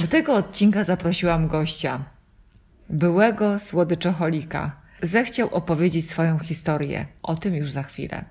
[0.00, 2.04] Do tego odcinka zaprosiłam gościa,
[2.90, 4.72] byłego słodyczocholika.
[5.02, 7.06] Zechciał opowiedzieć swoją historię.
[7.22, 8.24] O tym już za chwilę.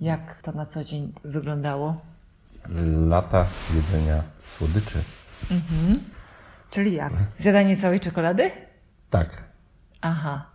[0.00, 2.00] Jak to na co dzień wyglądało?
[3.08, 4.22] Lata jedzenia
[4.58, 4.98] słodyczy.
[6.70, 7.12] Czyli jak?
[7.38, 8.50] Zjadanie całej czekolady?
[9.10, 9.42] Tak.
[10.00, 10.46] Aha,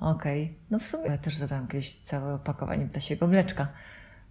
[0.00, 0.54] okej.
[0.70, 3.68] No w sumie ja też zadam kiedyś całe opakowanie ptasiego mleczka.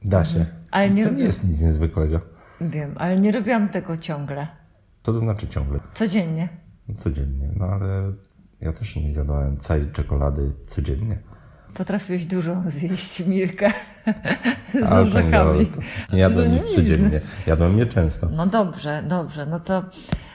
[0.06, 0.46] Da się.
[0.72, 2.22] Ale nie to robię- nie jest nic niezwykłego.
[2.62, 4.48] Wiem, ale nie robiłam tego ciągle.
[5.06, 5.80] Co to znaczy ciągle?
[5.94, 6.50] Codziennie.
[6.98, 7.50] Codziennie.
[7.56, 8.12] No ale
[8.62, 11.18] ja też nie zjadałem całej czekolady codziennie.
[11.74, 13.72] Potrafiłeś dużo zjeść Mirkę
[14.74, 15.66] z Ale to orzechami.
[16.10, 16.76] to nie jadłem No nic.
[16.76, 17.22] codziennie.
[17.48, 18.30] Jadłem je często.
[18.30, 19.46] No dobrze, dobrze.
[19.46, 19.84] No to,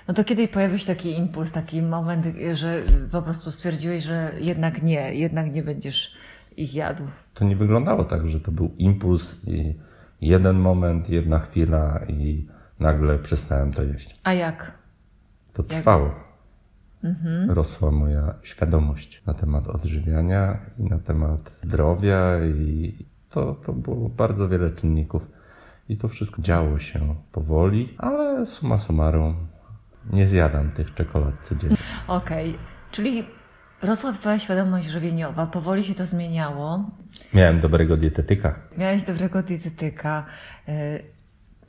[0.09, 2.83] no to kiedy pojawił się taki impuls, taki moment, że
[3.13, 6.15] po prostu stwierdziłeś, że jednak nie, jednak nie będziesz
[6.57, 7.03] ich jadł.
[7.35, 9.75] To nie wyglądało tak, że to był impuls i
[10.21, 12.47] jeden moment, jedna chwila i
[12.81, 14.21] nagle przestałem to jeść.
[14.25, 14.73] A jak?
[15.53, 16.15] To trwało.
[17.49, 22.95] Rosła moja świadomość na temat odżywiania i na temat zdrowia i
[23.31, 25.29] to, to było bardzo wiele czynników.
[25.89, 29.35] I to wszystko działo się powoli, ale summa summarum
[30.13, 31.77] nie zjadam tych czekolad codziennie.
[32.09, 32.59] Okej,
[32.91, 33.25] czyli
[33.83, 36.91] rosła twoja świadomość żywieniowa, powoli się to zmieniało.
[37.35, 38.55] Miałem dobrego dietetyka.
[38.79, 40.27] Miałeś dobrego dietetyka.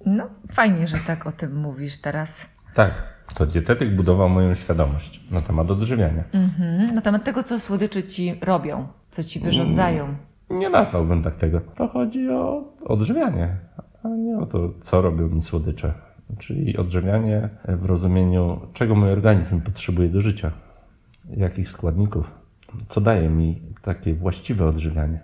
[0.05, 2.45] No, fajnie, że tak o tym mówisz teraz.
[2.73, 2.93] Tak,
[3.35, 6.23] to dietetyk budował moją świadomość na temat odżywiania.
[6.33, 6.95] Mhm.
[6.95, 10.15] Na temat tego, co słodycze ci robią, co ci wyrządzają.
[10.49, 11.61] Nie nazwałbym tak tego.
[11.75, 13.57] To chodzi o odżywianie,
[14.03, 15.93] a nie o to, co robią mi słodycze.
[16.37, 20.51] Czyli odżywianie w rozumieniu, czego mój organizm potrzebuje do życia,
[21.29, 22.31] jakich składników,
[22.89, 25.19] co daje mi takie właściwe odżywianie.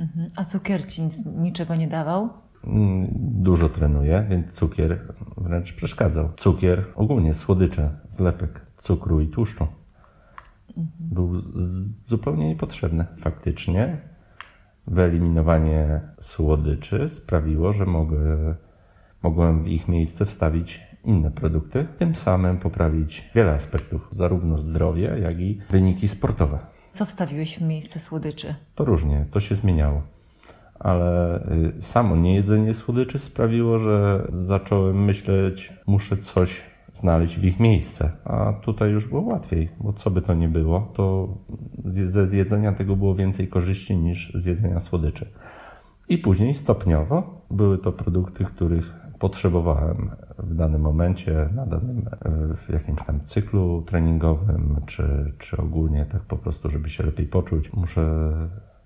[0.00, 0.30] Mhm.
[0.36, 2.28] A cukier ci nic, niczego nie dawał?
[2.64, 3.06] Mm,
[3.42, 6.28] Dużo trenuję, więc cukier wręcz przeszkadzał.
[6.36, 9.66] Cukier, ogólnie słodycze, zlepek cukru i tłuszczu
[11.00, 13.06] był z- zupełnie niepotrzebny.
[13.18, 14.00] Faktycznie
[14.86, 18.54] wyeliminowanie słodyczy sprawiło, że mogę,
[19.22, 25.40] mogłem w ich miejsce wstawić inne produkty, tym samym poprawić wiele aspektów, zarówno zdrowie, jak
[25.40, 26.58] i wyniki sportowe.
[26.92, 28.54] Co wstawiłeś w miejsce słodyczy?
[28.74, 30.02] To różnie, to się zmieniało.
[30.78, 31.40] Ale
[31.78, 38.10] y, samo niejedzenie słodyczy sprawiło, że zacząłem myśleć, muszę coś znaleźć w ich miejsce.
[38.24, 41.28] A tutaj już było łatwiej, bo co by to nie było, to
[41.84, 45.26] ze zjedzenia tego było więcej korzyści niż z jedzenia słodyczy.
[46.08, 52.72] I później stopniowo były to produkty, których potrzebowałem w danym momencie, na danym e, w
[52.72, 57.72] jakimś tam cyklu treningowym, czy, czy ogólnie tak po prostu, żeby się lepiej poczuć.
[57.72, 58.32] Muszę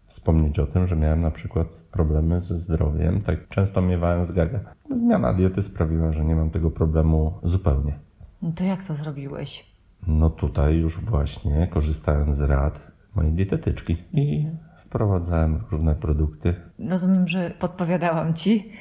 [0.06, 4.60] wspomnieć o tym, że miałem na przykład problemy ze zdrowiem, tak często miewałem zgagę.
[4.90, 7.98] Zmiana diety sprawiła, że nie mam tego problemu zupełnie.
[8.42, 9.70] No to jak to zrobiłeś?
[10.06, 14.46] No tutaj już właśnie korzystałem z rad mojej dietetyczki i
[14.76, 16.54] wprowadzałem różne produkty,
[16.88, 18.72] Rozumiem, że podpowiadałam ci,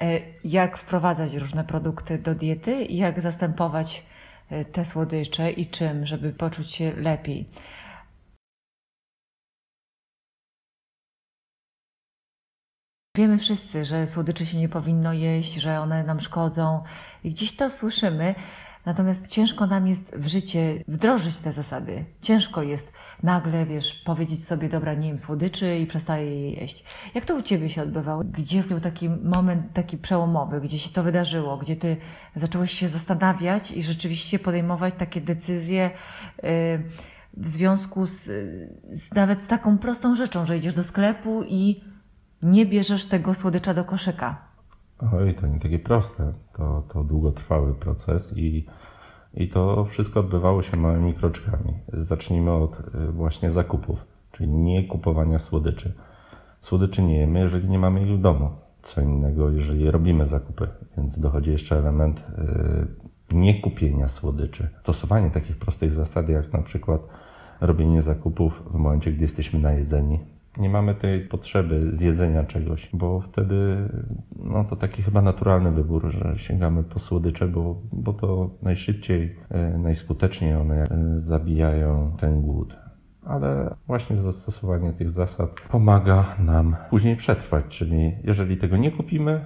[0.00, 4.06] e, jak wprowadzać różne produkty do diety i jak zastępować
[4.50, 7.48] e, te słodycze i czym, żeby poczuć się lepiej.
[13.16, 16.82] Wiemy wszyscy, że słodyczy się nie powinno jeść, że one nam szkodzą
[17.24, 18.34] i gdzieś to słyszymy.
[18.86, 22.04] Natomiast ciężko nam jest w życie wdrożyć te zasady.
[22.22, 26.84] Ciężko jest nagle, wiesz, powiedzieć sobie, dobra, nie jem słodyczy i przestaję je jeść.
[27.14, 28.22] Jak to u Ciebie się odbywało?
[28.24, 31.96] Gdzie był taki moment taki przełomowy, gdzie się to wydarzyło, gdzie Ty
[32.34, 35.90] zacząłeś się zastanawiać i rzeczywiście podejmować takie decyzje
[36.42, 36.50] yy,
[37.36, 38.24] w związku z,
[38.92, 41.91] z nawet z taką prostą rzeczą, że idziesz do sklepu i
[42.42, 44.36] nie bierzesz tego słodycza do koszyka.
[45.12, 46.32] Oj, to nie takie proste.
[46.52, 48.66] To, to długotrwały proces i,
[49.34, 51.74] i to wszystko odbywało się małymi kroczkami.
[51.92, 55.92] Zacznijmy od y, właśnie zakupów, czyli nie kupowania słodyczy.
[56.60, 58.50] Słodyczy nie jemy, jeżeli nie mamy ich w domu.
[58.82, 62.24] Co innego, jeżeli robimy zakupy, więc dochodzi jeszcze element
[63.30, 64.68] y, nie kupienia słodyczy.
[64.80, 67.00] Stosowanie takich prostych zasad, jak na przykład
[67.60, 70.20] robienie zakupów w momencie, gdy jesteśmy najedzeni.
[70.56, 73.76] Nie mamy tej potrzeby zjedzenia czegoś, bo wtedy
[74.36, 79.78] no, to taki chyba naturalny wybór, że sięgamy po słodycze, bo, bo to najszybciej, e,
[79.78, 82.76] najskuteczniej one e, zabijają ten głód.
[83.24, 89.44] Ale właśnie zastosowanie tych zasad pomaga nam później przetrwać, czyli jeżeli tego nie kupimy,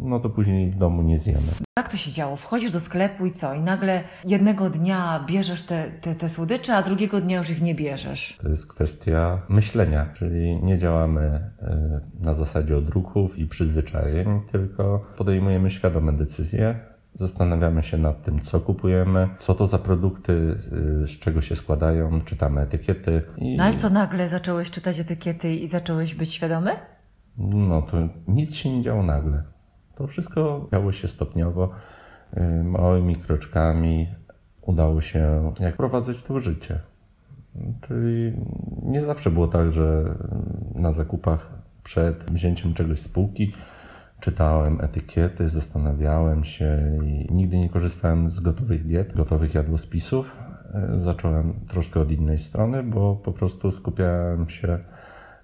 [0.00, 1.48] no to później w domu nie zjemy.
[1.78, 2.36] Jak to się działo?
[2.36, 3.54] Wchodzisz do sklepu i co?
[3.54, 7.74] I nagle jednego dnia bierzesz te, te, te słodycze, a drugiego dnia już ich nie
[7.74, 8.38] bierzesz.
[8.42, 15.70] To jest kwestia myślenia, czyli nie działamy e, na zasadzie odruchów i przyzwyczajeń, tylko podejmujemy
[15.70, 20.32] świadome decyzje Zastanawiamy się nad tym, co kupujemy, co to za produkty,
[21.02, 23.22] y, z czego się składają, czytamy etykiety.
[23.36, 23.56] I...
[23.56, 26.70] No ale co nagle zacząłeś czytać etykiety i zacząłeś być świadomy?
[27.38, 27.96] No to
[28.28, 29.42] nic się nie działo nagle.
[30.00, 31.70] To wszystko działo się stopniowo,
[32.36, 34.08] y, małymi kroczkami.
[34.62, 36.78] Udało się jak wprowadzać to w życie.
[37.80, 38.32] Czyli
[38.82, 40.14] nie zawsze było tak, że
[40.74, 41.50] na zakupach
[41.82, 43.52] przed wzięciem czegoś z spółki
[44.20, 50.36] czytałem etykiety, zastanawiałem się i nigdy nie korzystałem z gotowych diet, gotowych jadłospisów.
[50.74, 54.78] E, zacząłem troszkę od innej strony, bo po prostu skupiałem się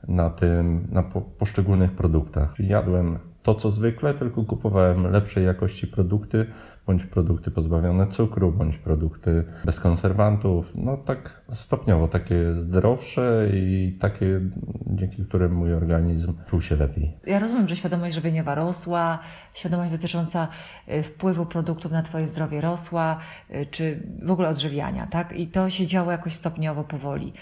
[0.09, 1.03] na tym, na
[1.39, 2.55] poszczególnych produktach.
[2.59, 6.47] Jadłem to, co zwykle, tylko kupowałem lepszej jakości produkty,
[6.87, 10.73] bądź produkty pozbawione cukru, bądź produkty bez konserwantów.
[10.75, 14.41] No tak stopniowo, takie zdrowsze i takie,
[14.87, 17.17] dzięki którym mój organizm czuł się lepiej.
[17.27, 19.19] Ja rozumiem, że świadomość żywieniowa rosła,
[19.55, 20.49] świadomość dotycząca
[20.89, 23.19] y, wpływu produktów na Twoje zdrowie rosła,
[23.51, 25.33] y, czy w ogóle odżywiania, tak?
[25.33, 27.33] I to się działo jakoś stopniowo, powoli.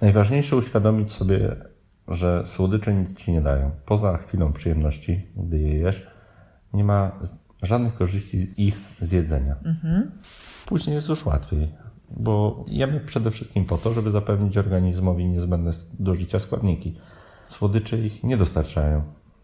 [0.00, 1.56] Najważniejsze uświadomić sobie
[2.12, 3.70] że słodycze nic ci nie dają.
[3.86, 6.06] Poza chwilą przyjemności, gdy je jesz,
[6.72, 7.12] nie ma
[7.62, 9.56] żadnych korzyści z ich zjedzenia.
[9.64, 10.10] Mhm.
[10.66, 11.68] Później jest już łatwiej,
[12.10, 16.96] bo jemy przede wszystkim po to, żeby zapewnić organizmowi niezbędne do życia składniki.
[17.48, 19.02] Słodycze ich nie dostarczają,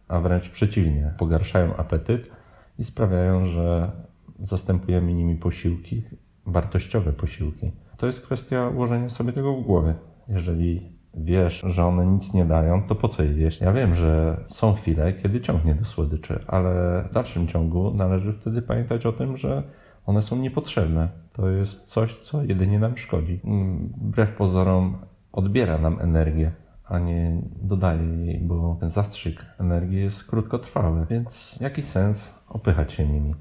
[0.08, 2.30] a wręcz przeciwnie, pogarszają apetyt
[2.78, 3.92] i sprawiają, że
[4.40, 6.02] zastępujemy nimi posiłki,
[6.46, 7.72] wartościowe posiłki.
[7.96, 9.94] To jest kwestia ułożenia sobie tego w głowie.
[10.28, 13.60] Jeżeli wiesz, że one nic nie dają, to po co je jeść?
[13.60, 18.62] Ja wiem, że są chwile, kiedy ciągnie do słodyczy, ale w dalszym ciągu należy wtedy
[18.62, 19.62] pamiętać o tym, że
[20.06, 21.08] one są niepotrzebne.
[21.32, 23.40] To jest coś, co jedynie nam szkodzi.
[23.44, 24.98] Mm, wbrew pozorom
[25.32, 26.52] odbiera nam energię,
[26.84, 33.08] a nie dodaje jej, bo ten zastrzyk energii jest krótkotrwały, więc jaki sens opychać się
[33.08, 33.34] nimi?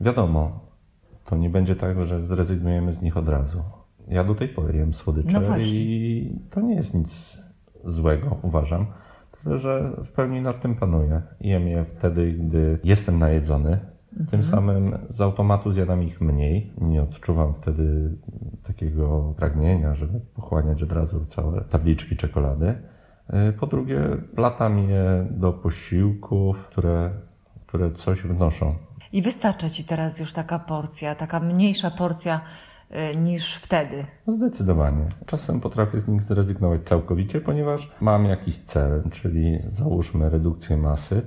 [0.00, 0.60] Wiadomo,
[1.24, 3.62] to nie będzie tak, że zrezygnujemy z nich od razu.
[4.08, 7.42] Ja do tej pory jem słodycze no i to nie jest nic
[7.84, 8.86] złego, uważam.
[9.42, 11.22] Tyle, że w pełni nad tym panuję.
[11.40, 13.78] Jem je wtedy, gdy jestem najedzony.
[14.12, 14.26] Mhm.
[14.30, 16.72] Tym samym z automatu zjadam ich mniej.
[16.78, 18.16] Nie odczuwam wtedy
[18.62, 22.74] takiego pragnienia, żeby pochłaniać od razu całe tabliczki czekolady.
[23.48, 24.00] Y, po drugie,
[24.36, 27.10] latam je do posiłków, które,
[27.66, 28.74] które coś wnoszą.
[29.12, 32.40] I wystarcza ci teraz już taka porcja, taka mniejsza porcja
[33.18, 34.04] niż wtedy.
[34.26, 35.08] Zdecydowanie.
[35.26, 41.22] Czasem potrafię z nich zrezygnować całkowicie, ponieważ mam jakiś cel, czyli załóżmy redukcję masy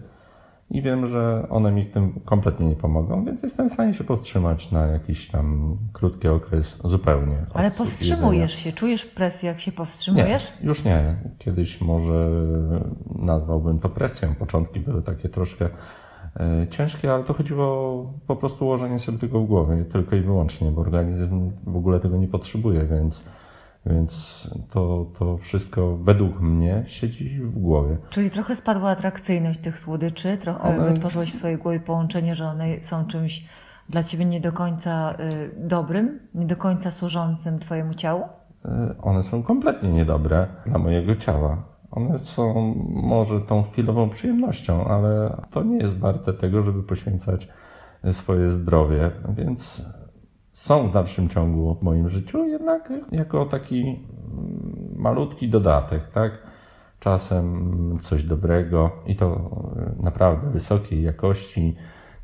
[0.72, 4.04] i wiem, że one mi w tym kompletnie nie pomogą, więc jestem w stanie się
[4.04, 7.46] powstrzymać na jakiś tam krótki okres zupełnie.
[7.54, 8.72] Ale powstrzymujesz jedzenia.
[8.72, 10.54] się, czujesz presję, jak się powstrzymujesz?
[10.62, 11.16] Nie, już nie.
[11.38, 12.30] Kiedyś może
[13.16, 14.36] nazwałbym to presją.
[14.36, 15.70] Początki były takie troszkę E,
[16.70, 20.82] ciężkie, ale to chodziło po prostu ułożenie sobie tego w głowie, tylko i wyłącznie, bo
[20.82, 23.24] organizm w ogóle tego nie potrzebuje, więc,
[23.86, 27.98] więc to, to wszystko według mnie siedzi w głowie.
[28.10, 30.90] Czyli trochę spadła atrakcyjność tych słodyczy, trochę one...
[30.90, 33.46] wytworzyłeś w swojej głowie połączenie, że one są czymś
[33.90, 38.24] dla ciebie nie do końca y, dobrym, nie do końca służącym twojemu ciału?
[38.66, 41.69] E, one są kompletnie niedobre dla mojego ciała.
[41.92, 47.48] One są może tą chwilową przyjemnością, ale to nie jest warte tego, żeby poświęcać
[48.12, 49.82] swoje zdrowie, więc
[50.52, 54.08] są w dalszym ciągu w moim życiu, jednak jako taki
[54.96, 56.32] malutki dodatek, tak?
[57.00, 59.50] Czasem coś dobrego i to
[60.00, 61.76] naprawdę wysokiej jakości,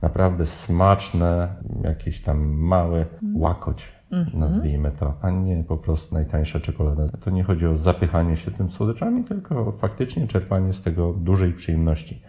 [0.01, 3.05] naprawdę smaczne, jakieś tam małe
[3.36, 4.39] łakoć Mhm.
[4.39, 7.03] nazwijmy to, a nie po prostu najtańsza czekolada.
[7.24, 12.22] To nie chodzi o zapychanie się tym słodyczami, tylko faktycznie czerpanie z tego dużej przyjemności.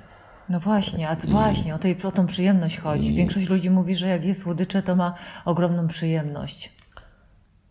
[0.49, 1.27] No właśnie, a I...
[1.27, 3.13] właśnie o, tej, o tą przyjemność chodzi.
[3.13, 3.17] I...
[3.17, 5.15] Większość ludzi mówi, że jak jest słodycze, to ma
[5.45, 6.77] ogromną przyjemność.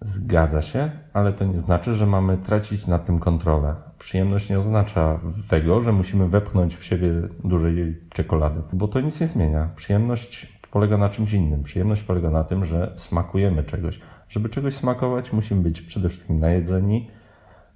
[0.02, 3.76] Zgadza się, ale to nie znaczy, że mamy tracić nad tym kontrolę.
[4.00, 7.10] Przyjemność nie oznacza tego, że musimy wepchnąć w siebie
[7.44, 9.70] dużej czekolady, bo to nic nie zmienia.
[9.76, 11.64] Przyjemność polega na czymś innym.
[11.64, 14.00] Przyjemność polega na tym, że smakujemy czegoś.
[14.30, 17.10] Żeby czegoś smakować, musimy być przede wszystkim najedzeni,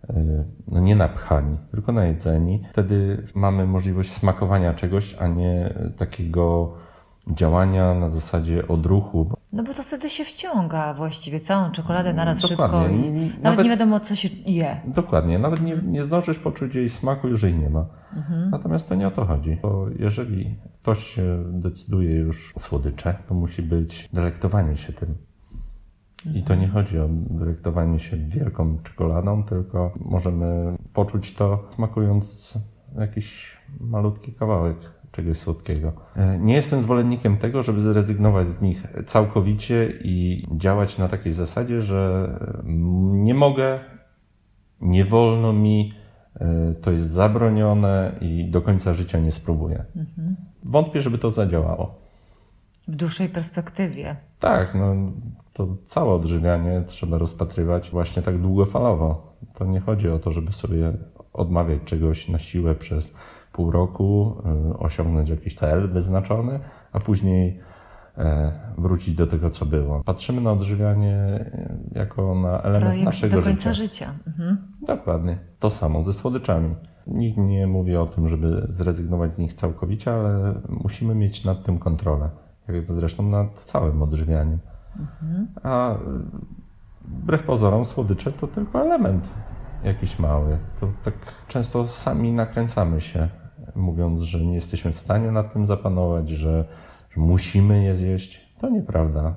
[0.09, 2.63] e, no nie napchani, tylko najedzeni.
[2.71, 6.73] Wtedy mamy możliwość smakowania czegoś, a nie takiego
[7.27, 9.33] działania na zasadzie odruchu.
[9.53, 12.79] No bo to wtedy się wciąga właściwie całą czekoladę naraz Dokładnie.
[12.79, 14.81] szybko i nawet, nawet, nie wiadomo, co się je.
[14.87, 15.39] Dokładnie.
[15.39, 17.85] Nawet nie, nie zdążysz poczuć jej smaku, już jej nie ma.
[18.15, 18.49] Mhm.
[18.49, 19.57] Natomiast to nie o to chodzi.
[19.61, 21.15] Bo jeżeli ktoś
[21.51, 25.15] decyduje już słodycze, to musi być delektowanie się tym.
[26.33, 26.71] I to nie mhm.
[26.71, 32.53] chodzi o delektowanie się wielką czekoladą, tylko możemy poczuć to smakując
[32.97, 35.93] jakiś malutki kawałek czegoś słodkiego.
[36.15, 41.81] E, nie jestem zwolennikiem tego, żeby zrezygnować z nich całkowicie i działać na takiej zasadzie,
[41.81, 42.29] że
[43.11, 43.79] nie mogę,
[44.81, 45.93] nie wolno mi,
[46.35, 49.85] e, to jest zabronione i do końca życia nie spróbuję.
[49.95, 50.35] Mhm.
[50.63, 51.95] Wątpię, żeby to zadziałało.
[52.87, 54.15] W dłuższej perspektywie.
[54.39, 54.95] Tak, no
[55.53, 59.35] to całe odżywianie trzeba rozpatrywać właśnie tak długofalowo.
[59.53, 60.93] To nie chodzi o to, żeby sobie
[61.33, 63.13] odmawiać czegoś na siłę przez
[63.59, 64.35] pół roku,
[64.71, 66.59] y, osiągnąć jakiś cel wyznaczony,
[66.91, 67.59] a później
[68.17, 70.03] e, wrócić do tego, co było.
[70.03, 71.45] Patrzymy na odżywianie
[71.93, 74.13] y, jako na element Projekt naszego do końca życia.
[74.13, 74.13] życia.
[74.27, 74.57] Mhm.
[74.81, 75.37] Dokładnie.
[75.59, 76.75] To samo ze słodyczami.
[77.07, 81.79] Nikt nie mówi o tym, żeby zrezygnować z nich całkowicie, ale musimy mieć nad tym
[81.79, 82.29] kontrolę.
[82.67, 84.59] Jak zresztą nad całym odżywianiem.
[84.99, 85.47] Mhm.
[85.63, 85.95] A
[87.07, 89.29] wbrew pozorom słodycze to tylko element
[89.83, 90.57] jakiś mały.
[90.79, 91.13] To tak
[91.47, 93.29] często sami nakręcamy się,
[93.79, 96.65] mówiąc, że nie jesteśmy w stanie nad tym zapanować, że,
[97.11, 98.55] że musimy je zjeść.
[98.61, 99.33] To nieprawda.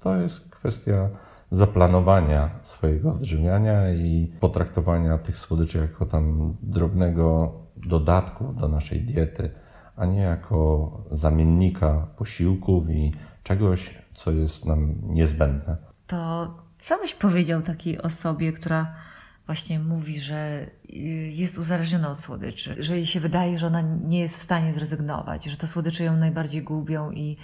[0.00, 1.08] To jest kwestia
[1.50, 9.50] zaplanowania swojego odżywiania i potraktowania tych słodyczy jako tam drobnego dodatku do naszej diety,
[9.96, 13.12] a nie jako zamiennika posiłków i
[13.42, 15.76] czegoś, co jest nam niezbędne.
[16.06, 18.94] To co byś powiedział takiej osobie, która
[19.46, 20.96] właśnie mówi, że y,
[21.32, 25.44] jest uzależniona od słodyczy, że jej się wydaje, że ona nie jest w stanie zrezygnować,
[25.44, 27.36] że te słodycze ją najbardziej gubią i,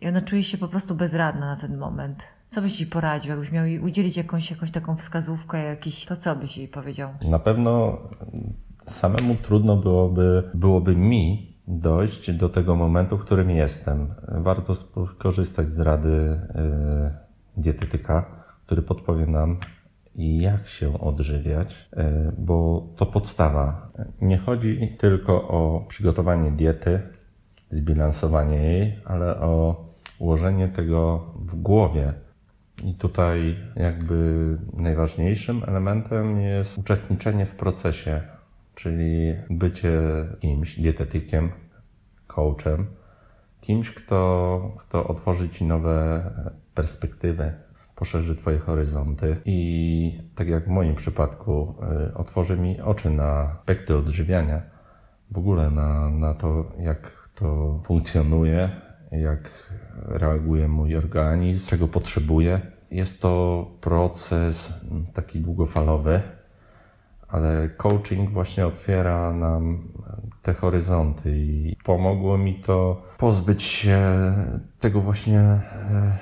[0.00, 2.24] i ona czuje się po prostu bezradna na ten moment.
[2.48, 3.30] Co byś jej poradził?
[3.30, 7.10] Jakbyś miał jej udzielić jakąś, jakąś taką wskazówkę, jakiś, to co byś jej powiedział?
[7.22, 7.98] Na pewno
[8.86, 14.14] samemu trudno byłoby, byłoby mi dojść do tego momentu, w którym jestem.
[14.28, 14.74] Warto
[15.14, 17.12] skorzystać z rady yy,
[17.56, 19.58] dietetyka, który podpowie nam,
[20.18, 23.90] jak się odżywiać, e, bo to podstawa.
[24.20, 27.00] Nie chodzi tylko o przygotowanie diety,
[27.70, 29.84] zbilansowanie jej, ale o
[30.18, 32.12] ułożenie tego w głowie.
[32.84, 38.22] I tutaj jakby najważniejszym elementem jest uczestniczenie w procesie,
[38.74, 40.00] czyli bycie
[40.40, 41.50] kimś, dietetykiem,
[42.26, 42.86] coachem,
[43.60, 46.30] kimś, kto, kto otworzy ci nowe
[46.74, 47.52] perspektywy,
[47.98, 51.74] poszerzy Twoje horyzonty i tak jak w moim przypadku,
[52.10, 54.62] y, otworzy mi oczy na aspekty odżywiania,
[55.30, 58.70] w ogóle na, na to, jak to funkcjonuje,
[59.12, 59.50] jak
[60.06, 62.60] reaguje mój organizm, czego potrzebuje.
[62.90, 64.72] Jest to proces
[65.14, 66.22] taki długofalowy,
[67.28, 69.88] ale coaching właśnie otwiera nam
[70.42, 74.00] te horyzonty i pomogło mi to pozbyć się
[74.80, 76.18] tego właśnie e,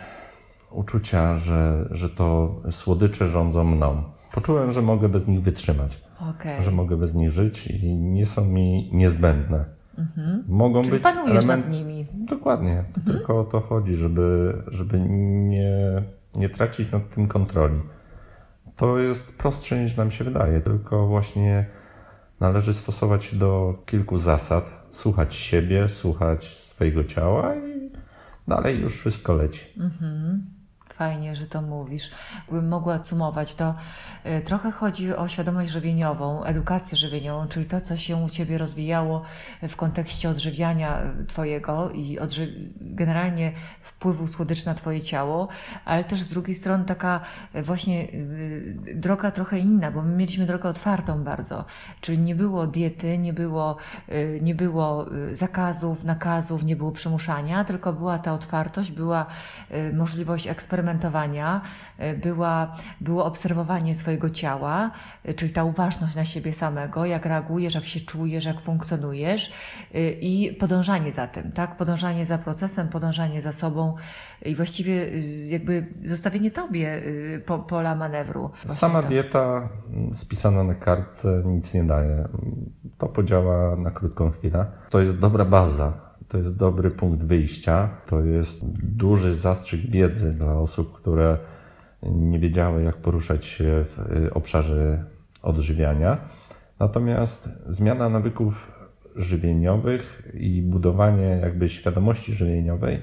[0.70, 4.02] uczucia, że, że to słodycze rządzą mną.
[4.32, 6.62] Poczułem, że mogę bez nich wytrzymać, okay.
[6.62, 9.64] że mogę bez nich żyć i nie są mi niezbędne.
[9.98, 10.44] Mhm.
[10.48, 11.64] Mogą Czyli być panujesz element...
[11.64, 12.06] nad nimi.
[12.12, 12.78] Dokładnie.
[12.78, 13.06] Mhm.
[13.06, 16.02] Tylko o to chodzi, żeby, żeby nie,
[16.34, 17.80] nie tracić nad tym kontroli.
[18.76, 21.66] To jest prostsze niż nam się wydaje, tylko właśnie
[22.40, 24.86] należy stosować się do kilku zasad.
[24.90, 27.90] Słuchać siebie, słuchać swojego ciała i
[28.48, 29.80] dalej już wszystko leci.
[29.80, 30.55] Mhm.
[30.98, 32.10] Fajnie, że to mówisz.
[32.48, 33.74] Gdybym mogła sumować, to
[34.26, 39.22] y, trochę chodzi o świadomość żywieniową, edukację żywieniową, czyli to, co się u Ciebie rozwijało
[39.68, 45.48] w kontekście odżywiania y, Twojego i odży generalnie wpływu słodycz na Twoje ciało,
[45.84, 47.20] ale też z drugiej strony taka
[47.54, 48.08] y, właśnie
[48.94, 51.64] droga trochę inna, bo my mieliśmy drogę otwartą bardzo,
[52.00, 53.76] czyli nie było diety, nie było,
[54.40, 59.26] nie było zakazów, nakazów, nie było przymuszania, tylko była ta otwartość, była
[59.92, 61.60] możliwość eksperymentowania, eksperymentowania
[61.98, 64.90] e, była, było obserwowanie swojego ciała,
[65.24, 69.52] e, czyli ta uważność na siebie samego, jak reagujesz, jak się czujesz, jak funkcjonujesz
[69.94, 71.76] e, i podążanie za tym, tak?
[71.76, 73.94] Podążanie za procesem, podążanie za sobą
[74.44, 75.10] i właściwie
[75.48, 77.02] jakby zostawienie tobie
[77.46, 78.50] po, pola manewru.
[78.66, 79.08] Sama to.
[79.08, 82.28] dieta mm, spisana na kartce nic nie daje.
[82.98, 84.66] To podziała na krótką chwilę.
[84.90, 87.88] To jest dobra baza to jest dobry punkt wyjścia.
[88.06, 88.60] To jest
[88.96, 91.38] duży zastrzyk wiedzy dla osób, które
[92.02, 95.04] nie wiedziały, jak poruszać się w y, obszarze
[95.42, 96.18] odżywiania.
[96.80, 98.72] Natomiast zmiana nawyków
[99.16, 103.02] żywieniowych i budowanie jakby świadomości żywieniowej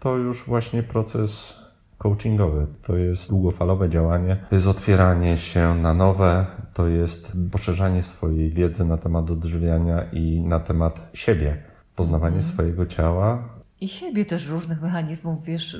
[0.00, 1.54] to już właśnie proces
[1.98, 2.66] coachingowy.
[2.82, 8.84] To jest długofalowe działanie, to jest otwieranie się na nowe, to jest poszerzanie swojej wiedzy
[8.84, 12.52] na temat odżywiania i na temat siebie poznawanie mhm.
[12.54, 13.61] swojego ciała.
[13.82, 15.76] I siebie też różnych mechanizmów, wiesz,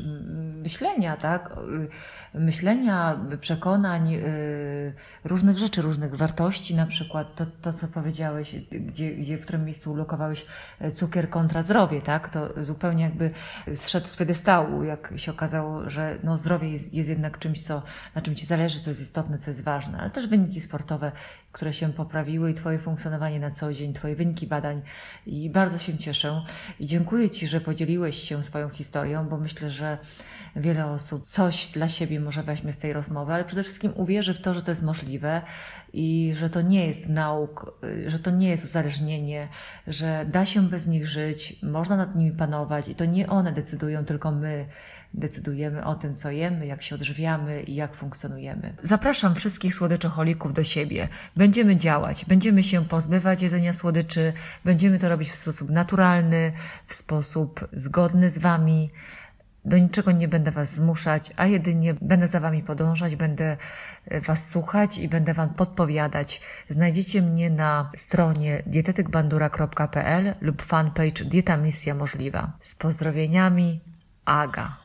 [0.62, 1.56] myślenia, tak?
[2.34, 4.92] Myślenia, przekonań, y,
[5.24, 9.92] różnych rzeczy, różnych wartości, na przykład to, to co powiedziałeś, gdzie, gdzie w którym miejscu
[9.92, 10.46] ulokowałeś
[10.80, 12.28] e, cukier kontra zdrowie, tak?
[12.28, 13.30] To zupełnie jakby
[13.74, 17.82] zszedł z piedestału, jak się okazało, że no zdrowie jest, jest jednak czymś, co,
[18.14, 21.12] na czym ci zależy, co jest istotne, co jest ważne, ale też wyniki sportowe,
[21.52, 24.82] które się poprawiły i twoje funkcjonowanie na co dzień, twoje wyniki badań
[25.26, 26.42] i bardzo się cieszę
[26.80, 29.98] i dziękuję ci, że podzieliłeś się swoją historią, bo myślę, że
[30.56, 34.40] wiele osób coś dla siebie może weźmie z tej rozmowy, ale przede wszystkim uwierzy w
[34.40, 35.42] to, że to jest możliwe
[35.92, 39.48] i że to nie jest nauk, że to nie jest uzależnienie,
[39.86, 44.04] że da się bez nich żyć, można nad nimi panować i to nie one decydują,
[44.04, 44.66] tylko my
[45.14, 48.74] decydujemy o tym, co jemy, jak się odżywiamy i jak funkcjonujemy.
[48.82, 51.08] Zapraszam wszystkich słodyczoholików do siebie.
[51.36, 54.32] Będziemy działać, będziemy się pozbywać jedzenia słodyczy,
[54.64, 56.52] będziemy to robić w sposób naturalny,
[56.86, 58.90] w sposób zgodny z Wami.
[59.64, 63.56] Do niczego nie będę Was zmuszać, a jedynie będę za Wami podążać, będę
[64.04, 66.40] e, Was słuchać i będę Wam podpowiadać.
[66.68, 72.52] Znajdziecie mnie na stronie dietetykbandura.pl lub fanpage Dieta Misja Możliwa.
[72.60, 73.80] Z pozdrowieniami,
[74.24, 74.81] Aga.